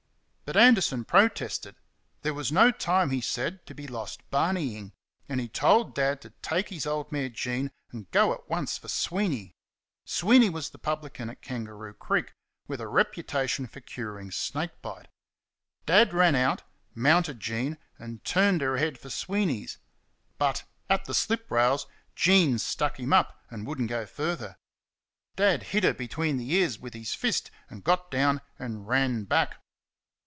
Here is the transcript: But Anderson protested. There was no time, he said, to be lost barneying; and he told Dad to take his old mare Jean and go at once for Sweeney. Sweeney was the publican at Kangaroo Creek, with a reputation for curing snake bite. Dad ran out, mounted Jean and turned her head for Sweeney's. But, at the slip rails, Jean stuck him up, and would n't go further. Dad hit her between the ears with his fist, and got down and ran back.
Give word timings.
But 0.51 0.57
Anderson 0.59 1.05
protested. 1.05 1.77
There 2.23 2.33
was 2.33 2.51
no 2.51 2.71
time, 2.71 3.09
he 3.11 3.21
said, 3.21 3.65
to 3.67 3.73
be 3.73 3.87
lost 3.87 4.19
barneying; 4.29 4.91
and 5.29 5.39
he 5.39 5.47
told 5.47 5.95
Dad 5.95 6.19
to 6.23 6.31
take 6.41 6.67
his 6.67 6.85
old 6.85 7.09
mare 7.09 7.29
Jean 7.29 7.71
and 7.93 8.11
go 8.11 8.33
at 8.33 8.49
once 8.49 8.77
for 8.77 8.89
Sweeney. 8.89 9.55
Sweeney 10.03 10.49
was 10.49 10.71
the 10.71 10.77
publican 10.77 11.29
at 11.29 11.41
Kangaroo 11.41 11.93
Creek, 11.93 12.33
with 12.67 12.81
a 12.81 12.89
reputation 12.89 13.65
for 13.65 13.79
curing 13.79 14.29
snake 14.29 14.71
bite. 14.81 15.07
Dad 15.85 16.13
ran 16.13 16.35
out, 16.35 16.63
mounted 16.93 17.39
Jean 17.39 17.77
and 17.97 18.21
turned 18.25 18.59
her 18.59 18.75
head 18.75 18.97
for 18.97 19.09
Sweeney's. 19.09 19.77
But, 20.37 20.65
at 20.89 21.05
the 21.05 21.13
slip 21.13 21.49
rails, 21.49 21.87
Jean 22.13 22.59
stuck 22.59 22.99
him 22.99 23.13
up, 23.13 23.41
and 23.49 23.65
would 23.65 23.79
n't 23.79 23.87
go 23.87 24.05
further. 24.05 24.57
Dad 25.37 25.63
hit 25.71 25.85
her 25.85 25.93
between 25.93 26.35
the 26.35 26.51
ears 26.51 26.77
with 26.77 26.93
his 26.93 27.13
fist, 27.13 27.51
and 27.69 27.85
got 27.85 28.11
down 28.11 28.41
and 28.59 28.85
ran 28.85 29.23
back. 29.23 29.55